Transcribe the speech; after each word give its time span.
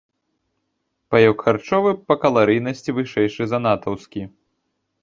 Паёк 1.15 1.45
харчовы 1.49 1.91
па 2.09 2.15
каларыйнасці 2.25 2.89
вышэйшы 2.97 3.43
за 3.55 3.65
натаўскі. 3.69 4.21